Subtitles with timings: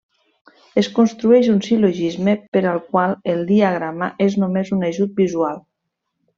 [0.81, 5.65] Es construeix un sil·logisme, per al qual el diagrama és només un ajut visual.